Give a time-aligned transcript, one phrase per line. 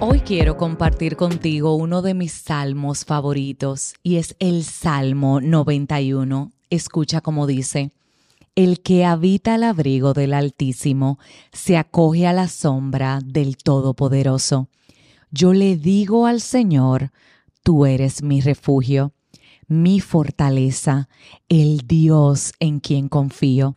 [0.00, 6.50] Hoy quiero compartir contigo uno de mis salmos favoritos y es el Salmo 91.
[6.68, 7.92] Escucha como dice,
[8.56, 11.18] El que habita al abrigo del Altísimo
[11.52, 14.68] se acoge a la sombra del Todopoderoso.
[15.30, 17.12] Yo le digo al Señor,
[17.62, 19.12] tú eres mi refugio,
[19.68, 21.08] mi fortaleza,
[21.48, 23.76] el Dios en quien confío.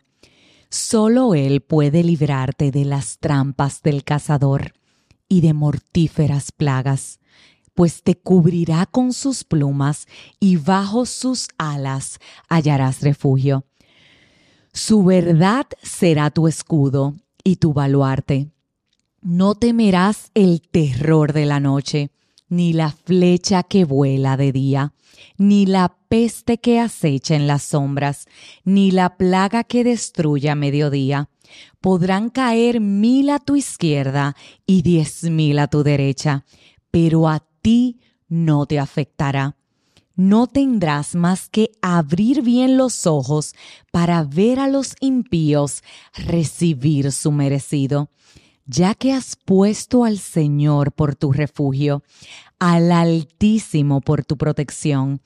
[0.68, 4.77] Solo Él puede librarte de las trampas del cazador
[5.28, 7.20] y de mortíferas plagas,
[7.74, 10.06] pues te cubrirá con sus plumas
[10.40, 13.64] y bajo sus alas hallarás refugio.
[14.72, 17.14] Su verdad será tu escudo
[17.44, 18.50] y tu baluarte.
[19.20, 22.10] No temerás el terror de la noche,
[22.48, 24.92] ni la flecha que vuela de día,
[25.36, 28.26] ni la peste que acecha en las sombras,
[28.64, 31.28] ni la plaga que destruye a mediodía
[31.80, 36.44] Podrán caer mil a tu izquierda y diez mil a tu derecha,
[36.90, 39.56] pero a ti no te afectará.
[40.16, 43.54] No tendrás más que abrir bien los ojos
[43.92, 48.10] para ver a los impíos recibir su merecido,
[48.68, 52.04] ya que has puesto al Señor por tu refugio,
[52.60, 55.20] al Altísimo por tu protección.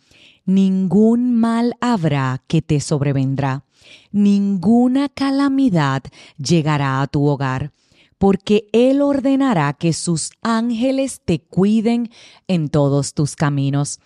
[0.46, 3.64] Ningún mal habrá que te sobrevendrá
[4.10, 6.02] ninguna calamidad
[6.38, 7.72] llegará a tu hogar,
[8.18, 12.10] porque Él ordenará que sus ángeles te cuiden
[12.46, 13.98] en todos tus caminos.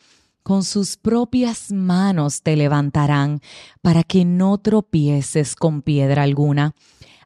[0.46, 3.40] Con sus propias manos te levantarán
[3.82, 6.72] para que no tropieces con piedra alguna.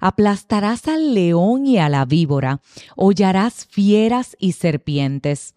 [0.01, 2.63] Aplastarás al león y a la víbora,
[2.97, 5.53] hollarás fieras y serpientes.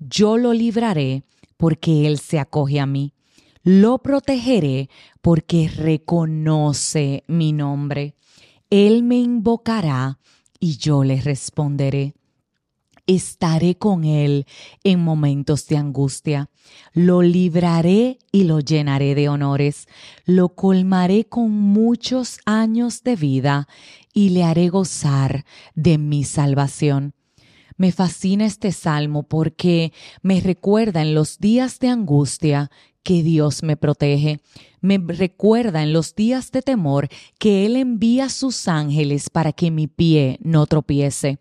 [0.00, 1.22] Yo lo libraré
[1.56, 3.12] porque Él se acoge a mí
[3.62, 4.90] lo protegeré
[5.22, 8.16] porque reconoce mi nombre.
[8.70, 10.18] Él me invocará
[10.58, 12.16] y yo le responderé.
[13.06, 14.46] Estaré con él
[14.82, 16.48] en momentos de angustia.
[16.92, 19.88] Lo libraré y lo llenaré de honores.
[20.24, 23.68] Lo colmaré con muchos años de vida
[24.14, 25.44] y le haré gozar
[25.74, 27.14] de mi salvación.
[27.76, 29.92] Me fascina este salmo porque
[30.22, 32.70] me recuerda en los días de angustia
[33.04, 34.40] que Dios me protege.
[34.80, 39.86] Me recuerda en los días de temor que Él envía sus ángeles para que mi
[39.86, 41.38] pie no tropiece.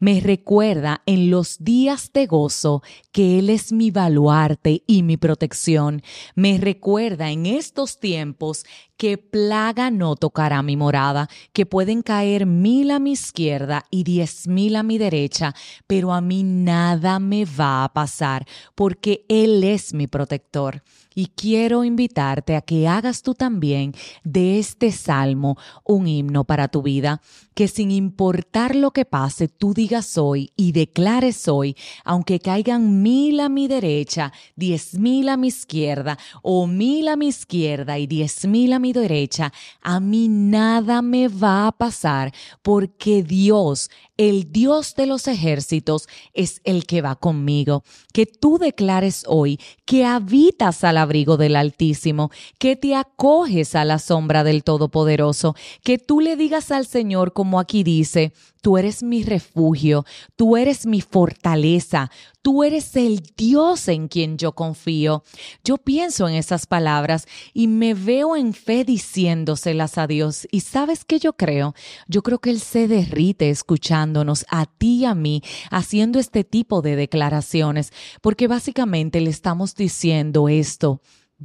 [0.00, 2.82] Me recuerda en los días de gozo
[3.12, 6.02] que Él es mi baluarte y mi protección.
[6.34, 8.64] Me recuerda en estos tiempos
[8.96, 14.48] que plaga no tocará mi morada, que pueden caer mil a mi izquierda y diez
[14.48, 15.54] mil a mi derecha,
[15.86, 20.82] pero a mí nada me va a pasar, porque Él es mi protector.
[21.18, 26.82] Y quiero invitarte a que hagas tú también de este salmo un himno para tu
[26.82, 27.22] vida,
[27.54, 33.40] que sin importar lo que pase, tú digas hoy y declares hoy, aunque caigan mil
[33.40, 38.46] a mi derecha, diez mil a mi izquierda, o mil a mi izquierda y diez
[38.46, 44.94] mil a mi derecha, a mí nada me va a pasar, porque Dios el Dios
[44.94, 47.84] de los ejércitos es el que va conmigo.
[48.12, 53.98] Que tú declares hoy que habitas al abrigo del Altísimo, que te acoges a la
[53.98, 58.32] sombra del Todopoderoso, que tú le digas al Señor como aquí dice,
[58.66, 60.04] Tú eres mi refugio,
[60.34, 62.10] tú eres mi fortaleza,
[62.42, 65.22] tú eres el Dios en quien yo confío.
[65.62, 70.48] Yo pienso en esas palabras y me veo en fe diciéndoselas a Dios.
[70.50, 71.76] ¿Y sabes qué yo creo?
[72.08, 76.82] Yo creo que Él se derrite escuchándonos a ti y a mí haciendo este tipo
[76.82, 81.00] de declaraciones, porque básicamente le estamos diciendo esto.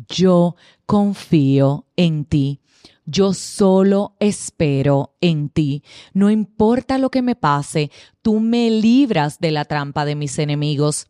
[0.08, 0.56] Yo
[0.88, 2.62] confío en ti.
[3.06, 5.84] Yo solo espero en ti.
[6.14, 7.92] No importa lo que me pase,
[8.22, 11.08] tú me libras de la trampa de mis enemigos.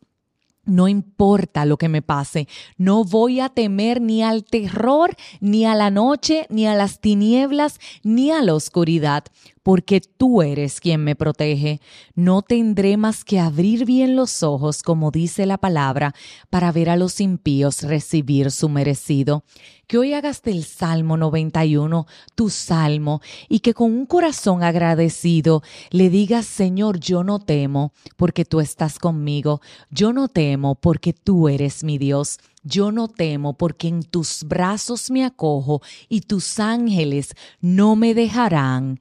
[0.64, 5.74] No importa lo que me pase, no voy a temer ni al terror, ni a
[5.74, 9.24] la noche, ni a las tinieblas, ni a la oscuridad,
[9.62, 11.80] porque tú eres quien me protege.
[12.14, 16.14] No tendré más que abrir bien los ojos, como dice la palabra,
[16.50, 19.44] para ver a los impíos recibir su merecido.
[19.86, 26.08] Que hoy hagas del Salmo 91 tu salmo y que con un corazón agradecido le
[26.08, 29.60] digas, Señor, yo no temo porque tú estás conmigo.
[29.90, 32.38] Yo no temo porque tú eres mi Dios.
[32.64, 39.00] Yo no temo porque en tus brazos me acojo y tus ángeles no me dejarán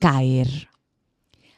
[0.00, 0.68] caer.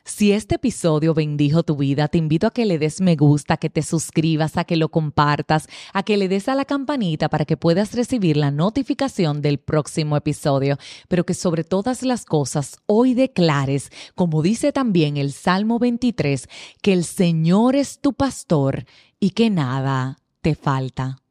[0.04, 3.70] Si este episodio bendijo tu vida, te invito a que le des me gusta, que
[3.70, 7.56] te suscribas, a que lo compartas, a que le des a la campanita para que
[7.56, 13.90] puedas recibir la notificación del próximo episodio, pero que sobre todas las cosas hoy declares,
[14.16, 16.48] como dice también el Salmo 23,
[16.82, 18.86] que el Señor es tu pastor
[19.20, 21.21] y que nada te falta.